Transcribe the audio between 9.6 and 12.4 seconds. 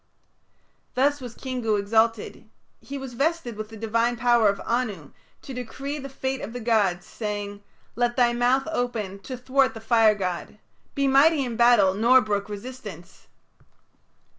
the fire god; be mighty in battle nor